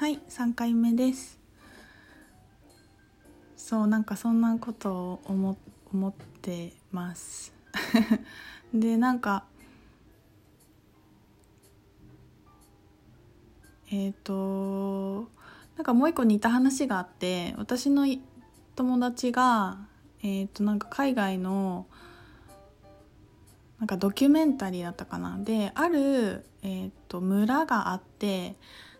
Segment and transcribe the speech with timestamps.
[0.00, 1.38] はい3回目です。
[3.54, 5.58] そうなんかそんなことを思
[5.92, 7.52] 思ってます。
[8.72, 9.44] でなんか
[13.90, 15.28] えっ、ー、と
[15.76, 18.06] なんかもう一個似た話があって私の
[18.76, 19.80] 友達が
[20.22, 21.86] えっ、ー、となんか海外の
[23.78, 25.36] なんかドキュメンタリーだったかな。
[25.38, 28.56] である、えーと、村があって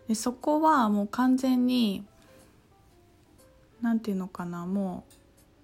[0.07, 2.03] でそこはもう完全に
[3.81, 5.13] 何て言うのかなもう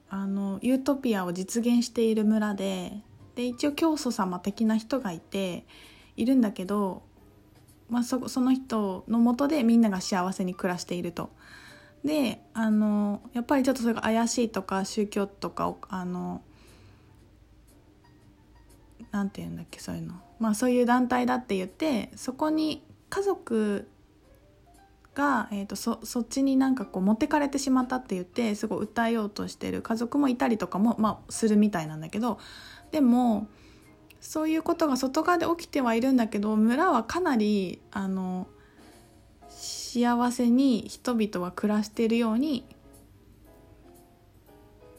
[0.10, 2.94] あのユートピアを実現している村で
[3.36, 5.66] で一応教祖様的な人がいて
[6.16, 7.04] いるんだけど、
[7.90, 11.30] まあ、そその人のもとでみんなが幸せに暮らしていると。
[12.04, 16.42] であのやっぱりちょっとそれが怪しいとか宗教とかあの
[19.12, 23.88] 何て言うんだっけそういうのまあそういう団体だって言ってそこに家族
[25.18, 32.38] が、えーと、そそっちになんかこう持ってかれてしまったって言ってすごい訴えようとしてる家族もいたりとかも、まあ、するみたいなんだけど
[32.92, 33.48] でも
[34.22, 38.48] そういうことが外側で起きてはいるんだけど村はかなりあの
[39.50, 42.64] 幸せに人々は暮らしているように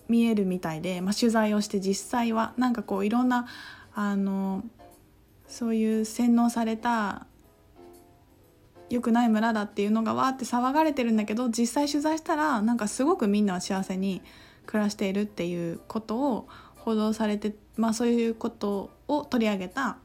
[0.08, 3.46] 見えるみたいで、まあ、取材をして実際はなんかこういろんな
[3.94, 4.64] あの
[5.46, 7.27] そういう洗脳された
[8.90, 14.22] 良くない村だっていうのがわーって騒がれてるんだけど実際取材したらなんかすごくみんなは幸せに
[14.66, 19.98] 暮らしているっていうことを報道されて、まあ、そういうことを取り上げた、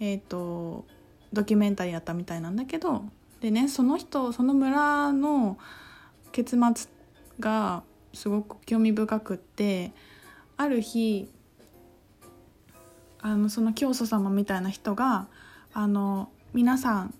[0.00, 0.86] えーと、
[1.32, 3.04] ドキュメンタリーだったみたいなんだけど
[3.40, 5.58] でねその人その村の
[6.32, 6.90] 結末
[7.40, 9.92] がすごく興味深くって
[10.56, 11.28] ある日
[13.20, 15.28] あのその教祖様みたいな人が
[15.72, 17.14] あの皆さん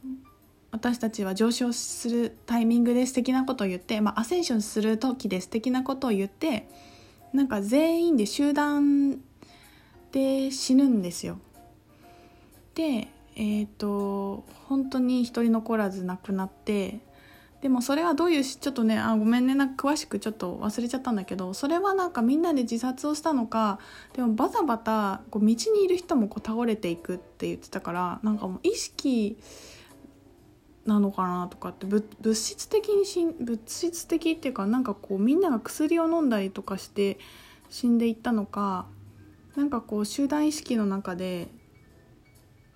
[0.77, 6.69] 私たちは上昇するタイミングで素敵なことを言って、まあ、アセンションする時で素敵なことを言って
[7.33, 9.19] なんか全員で集団
[10.13, 11.39] で死ぬんですよ。
[12.75, 17.01] でえっ、ー、と本当に一人残らず亡くなって
[17.63, 23.79] でもそれはどういうちょっとねあごめんねなんか詳しくちょっと忘れちゃったんだけどそれはなんかみんなで自殺をしたのか
[24.13, 29.39] でもバタバタこう道にいる人もこう倒れていくって言ってたからなんかもう意識
[30.87, 37.19] なのかなとかって物質的にしん物質的っていうかなんかこうみんなが薬を飲んだりとかして
[37.69, 38.87] 死んでいったのか
[39.57, 41.49] なんかこう集団意識の中で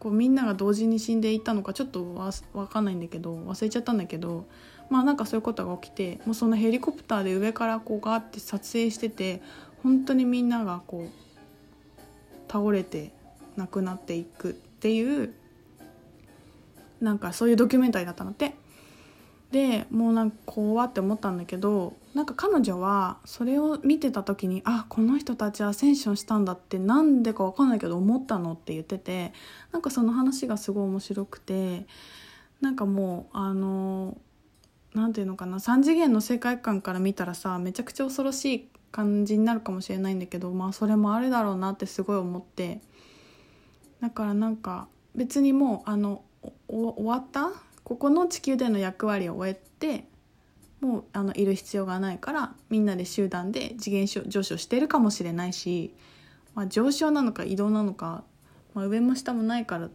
[0.00, 4.46] こうみんなが同時に死んでいったのかちょっと分かんないんだけど忘れちゃったんだけど
[4.88, 9.42] まあなんかそういうことが起きてもうそのヘリコプターで上からこうガーって撮影してて
[9.82, 13.12] 本当にみんながこう倒れて
[13.56, 15.34] 亡くなっていくっていう
[17.00, 18.54] なんかそういうドキュメンタリーだったのって。
[19.50, 29.32] でもうなんか怖って思ったんだけどなんか彼女はそれを見てた時にあこの人たちアセンションしたんだってなんでか分かんないけど思ったのって言ってて
[29.72, 31.86] なんかその話がすごい面白くて
[32.60, 34.16] なんかもうあの
[34.94, 42.80] 何て言うのかな3次元の世界観から見たらさめちゃくちゃ恐ろしい感じになるかもしれないんだけどまあそれもあるだろうなってすごい思って
[44.00, 46.22] だからなんか別にもうあの
[46.68, 47.50] 終わった？
[47.84, 50.04] ここの地球での役割を終えて
[50.80, 55.94] もうあのいる必要がないからみんなで集団で次元上昇してるかもしれないし、
[56.54, 58.24] まあ、上昇なのか移動なのか、
[58.74, 59.88] まあ、上も下もないから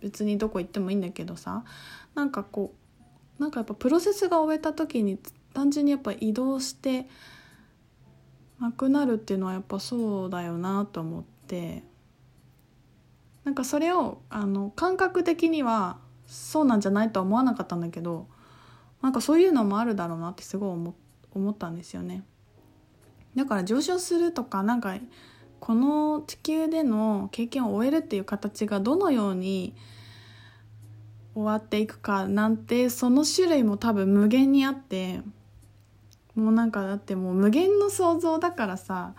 [0.00, 1.64] 別にどこ行ってもいいんだけどさ
[2.14, 2.74] なんかこ
[3.38, 5.18] うなんかやっぱプロセスが終えた時に
[5.54, 7.08] 単純にやっぱ移動して
[8.60, 11.82] なくなるっていうのはやっぱそうだよなと思って
[13.44, 18.26] なんかそれをあの感覚的にはそうなんじゃないとは思わなかったんだけど
[19.02, 20.94] なんかそういうのもあるだろうなってすごい思
[21.34, 22.24] 思ったんですよね。
[23.34, 24.96] だから上昇するとかなんか
[25.60, 29.74] この地球での経験を終えるっていう形がどのように
[31.34, 35.20] 終わっていくかなんてその種類も多分無限にあって
[36.34, 39.14] もうなんかだってもう無限の想像だからさ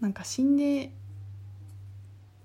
[0.00, 0.92] なんか死んで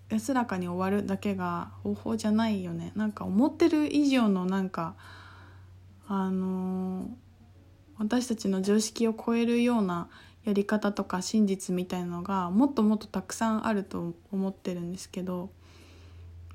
[0.10, 2.92] 安らかに終わるだけが方法じゃないよね。
[2.96, 4.96] なんか思ってる以上のなんか
[6.08, 7.08] あのー、
[8.00, 10.10] 私たちの常識を超えるような
[10.44, 15.52] やり方とか真実みたいのがもっともっとたくさんあると思ってるんですけど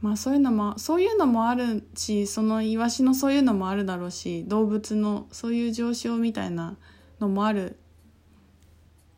[0.00, 6.76] まあそういうのもそういうのもあるしそのイワシのそういうのもあるだろうし動物のそういう上昇みたいな
[7.20, 7.78] のもある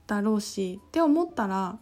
[0.06, 1.79] だろうしって思ったら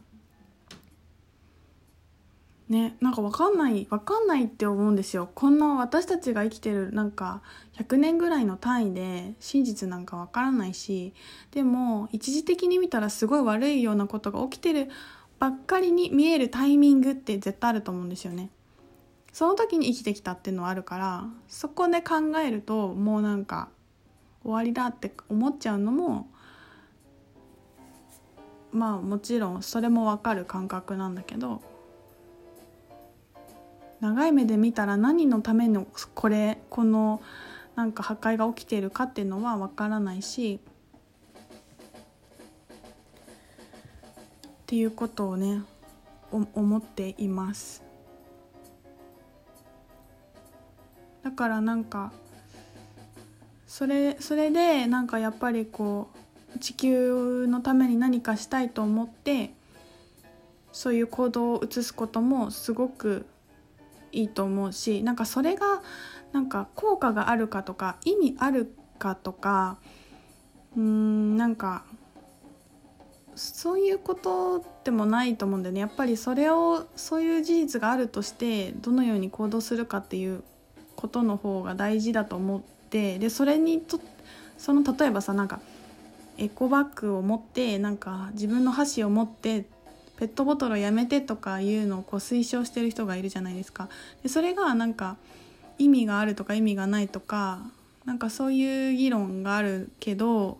[2.68, 7.42] ねなんか分かんない分かんないって思うんですよこんな私たちが生きてるなんか
[7.76, 11.12] 100年ぐらいの単位で真実なんか分からないし
[11.50, 14.88] でも一時的に見たらすごい悪いようなことが起きてる
[15.38, 18.50] ばっかりに見えるタイミングって絶対あると思うんですよね。
[19.32, 23.68] その時に生きてきたっていうのはあるからそこで考えるともうなんか
[24.44, 26.28] 終わりだって思っちゃうのも
[28.70, 31.62] まあもちろんそれも分かる感覚なんだけど
[34.00, 37.22] 長い目で見たら何のためのこれこの
[37.74, 40.60] なんか破壊が起きているかっていうのは分からないし
[44.62, 45.62] っていうことをね
[46.30, 47.82] 思っています。
[51.22, 52.12] だからなんか
[53.66, 56.08] それそれでなんかやっぱりこ
[56.54, 59.52] う地球のために何かしたいと思って
[60.70, 63.26] そういう行動を移すこともすごく
[64.14, 65.82] いいと思うしなんかそれが
[66.32, 69.78] なんか効果があるかとか意味あるかとか
[70.76, 71.84] うーんなんか
[73.36, 75.80] そういうことでもないと思うんだよね。
[75.80, 80.44] やっぱりそれをそういう事実があるとしてどのように行動するかっていう
[80.94, 82.60] ことの方が大事だと思っ
[82.90, 84.00] てでそれにと
[84.56, 85.60] その例えばさなんか
[86.38, 89.66] エコバッグを持ってなんか自分の箸を持って
[90.16, 93.88] ペットボトルをやめてとかいうのをこう推奨してる人がいるじゃないですか。
[94.22, 95.16] でそれがなんか
[95.78, 97.60] 意味があるとか意味がないとか
[98.04, 100.58] なんかそういう議論があるけど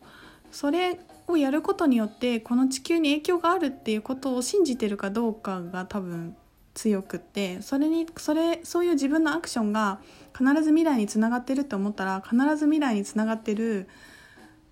[0.50, 0.98] それ
[1.28, 6.36] をやることによってこの地球に影響があるっていうことを信じてるかどうかが多分
[6.74, 10.00] 強くってそれにそれそういう自分のアクションが
[10.36, 13.88] 必ず未来につながってるって思ったら必ず未来につながってる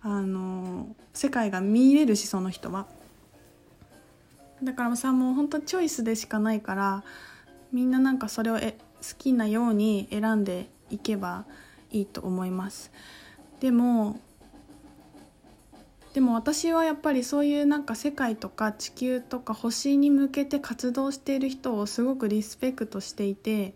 [0.02, 2.86] あの世界が見れるしその人は。
[4.62, 7.04] だからさもう本当チョイスでしかないから
[7.72, 11.44] みんななんかそれをえ好きなように選んでいけば
[11.90, 12.92] いいと思います。
[13.60, 14.20] でも
[16.14, 23.74] でも私はやっぱりそういうなんか世界とか地球とか星に向けて活動している人をすごくリスペクトしていて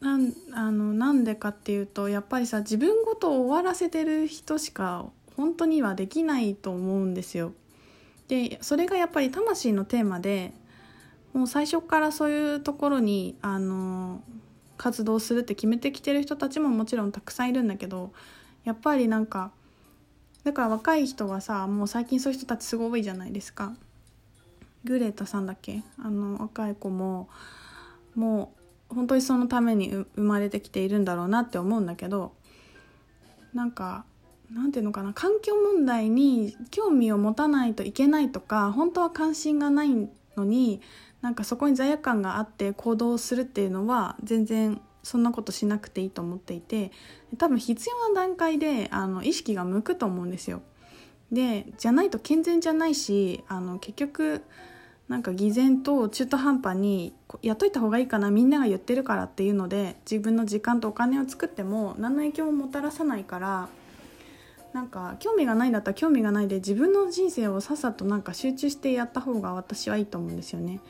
[0.00, 5.06] なんあのなんでかっていうとやっぱりさ自分ごとを終わらせてる人しか
[5.36, 7.52] 本当にはできないと思うんですよ。
[8.28, 10.52] でそれがやっぱり魂のテーマで
[11.32, 14.22] もう最初からそういうところにあの
[14.76, 18.12] 活動するって決めてきてる人たちももちろんたくさんいるんだけど
[18.64, 19.50] やっぱりなんか
[20.44, 23.74] だから若い人はさもう最近そういう人たちすごい多いじゃないですか。
[24.84, 25.82] グレータさんだっけ？
[25.98, 27.28] あの若い子も
[28.14, 28.52] も
[28.90, 32.32] う本当にそのために生まれてきているんだろうなって思うんだけど
[33.52, 34.04] なんか
[34.52, 39.90] なんていうのかな環境問題に興味を持たないといけないとか本当は関心がない
[40.36, 40.80] のに
[41.20, 46.92] なんかそこに罪悪感があって行動するっていうのは全然そんなことしなくていいと思っていて
[47.36, 50.62] 多分必要な段階であの意識が向くと思うんですよ。
[51.32, 54.42] でじゃないと健全じゃないしあの結局
[55.08, 63.68] なんか偽善と中途半端にやっといた方がいいかなみんなが言ってるからっていうので自分の時間とお金を作っても何の影響ももたらさないから
[64.72, 70.80] なんか興味がないんだったら興味がないで自分の人生をさっさとなんか集中してやった方が私はいいと思うんですよね。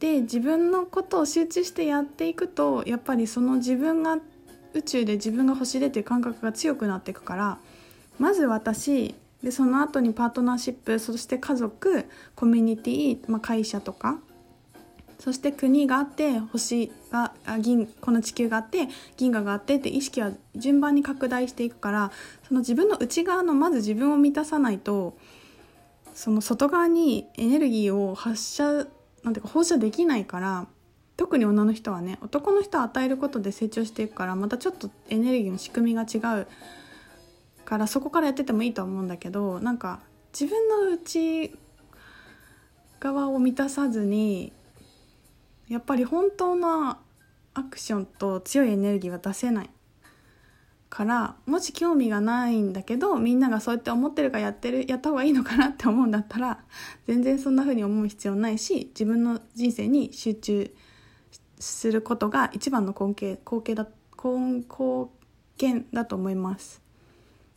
[0.00, 4.18] で自分のことを集中してやっていくとやっぱりその自分が
[4.74, 7.58] 宇宙で自分が星でっていう感覚が強くなっていくから
[8.18, 14.18] まず私でその後にパートナーシップそして家族コミュニティ、まあ、会社とか
[15.24, 22.12] そして国があって星があ銀この地球があって銀河があってって意識は順番に拡大していくから
[22.46, 25.16] その自分の内側のまず自分を満たさないと
[26.14, 28.86] その外側にエネルギーを発射
[29.22, 30.66] なんていうか放射できないから
[31.16, 36.46] 特に女の人はね男の人は与えることで成長していくからまたちょっとエネルギーの仕組みが違う
[37.64, 40.00] からそこからやっててもいいとは思うんだけどなんか
[40.38, 41.56] 自分の内
[43.00, 44.52] 側を満たさずに
[45.68, 46.98] やっぱり本当の
[47.54, 49.70] アクションと強いエネルギーは出せない
[50.90, 56.60] からもし興味がないんだけどみんながそうやって思ってるからやってるやった方がいいのかなって思うんだったら
[57.06, 60.74] 全然そんな風に思う必要ないし自分の人生に集中
[61.58, 65.08] することが一番の根拠貢献だ貢
[65.56, 66.80] 献だと思います。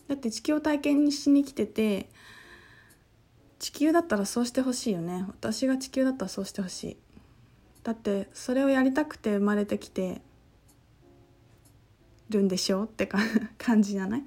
[0.08, 2.10] だって地球を体験しに来てて
[3.60, 5.26] 地球だったらそうしてほしいよね。
[5.28, 6.98] 私が地球だったらそうしてほしい。
[7.88, 10.22] だってそれをやりたくて生まれてきて
[12.28, 13.18] るんでしょってか
[13.58, 14.24] 感じじゃない？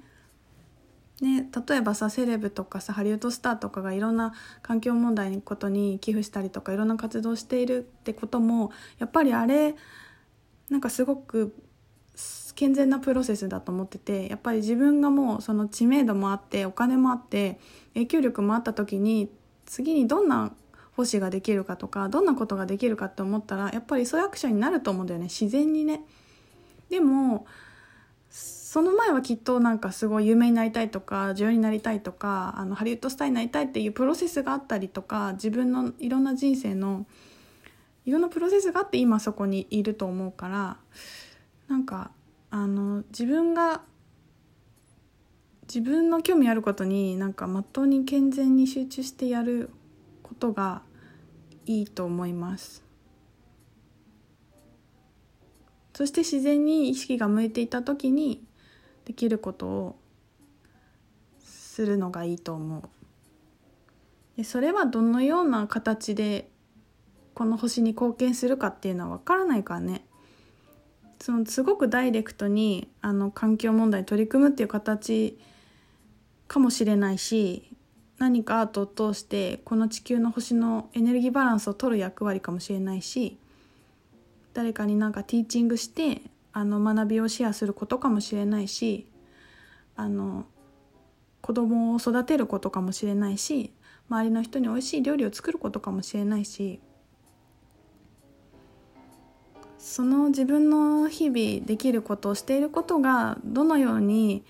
[1.21, 9.75] ね、例えばさセレブとかさハリウッドスターとかがいろんな環境問題のことに寄付したりとかいろんな活動しているってこともやっぱりあれ
[10.71, 11.53] なんかすごく
[12.55, 17.59] 健全なプロセスだと思っててやっぱり自分がもうその知名度もあってお金もあって
[17.93, 19.29] 影響力もあった時に
[19.67, 20.51] 次にどんな
[20.95, 26.01] 奉仕ができるかとかどんなことができるかって思ったらやっぱりそういうアクションになると思うんだよね自然にね。
[26.89, 27.45] でも
[28.29, 37.05] その前はきっとなんかすごい有名になりたいとか女優になりたいとかあのハリウッドスターになりたいっていうプロセスがあったりとか自分のいろんな人生の
[38.05, 40.77] いろんなプロセスがあって今そこにいると思うから
[41.67, 42.11] なんか
[42.49, 43.81] あの自分が
[45.63, 49.69] 自分の興味あることになんかまっとうに健全に集中してやる
[50.41, 50.81] ことが
[51.67, 52.83] いいと思います。
[55.93, 58.43] そして自然に意識が向いていた時に
[59.05, 59.95] できることを
[61.43, 62.83] するのがいいと思う
[64.37, 66.49] でそれはどのような形で
[67.33, 70.05] この星に貢献するかっていうのは分からないからね
[71.19, 75.37] そのすごくダイレクトにあの環境問題に取り組むっていう形
[76.47, 77.70] かもしれないし
[78.21, 83.39] 何かアートを通してこの地球の星のエネルギーバランスを取る役割かもしれないし
[84.53, 86.21] 誰かになんかティーチングして
[86.53, 89.07] あの学びをシェアすることかもしれないし
[89.95, 90.45] あの
[91.41, 93.73] 子供を育てることかもしれないし
[94.07, 96.79] 周りの人に美味しい料理を作ることかもしれないし
[99.79, 104.43] その自分の日々できることをしていることがどのように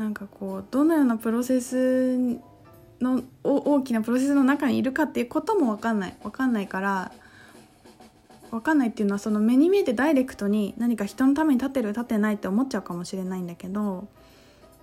[0.00, 2.16] なんかこうどのようなプロセス
[3.02, 7.12] の大きなプロセスの中にいるかっていうことも分かんない分かんないから
[8.50, 14.08] 分かんないっていうのはその目に見えてダイレクトに何か人のために立てる立てないって思っちゃうかもしれないんだけど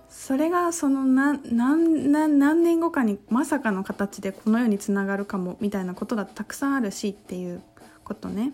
[0.08, 7.60] それがその何何何年後かにまさかの形でこの世につながるかもみたいなことだってたくさんあるしっていう
[8.04, 8.52] ことね。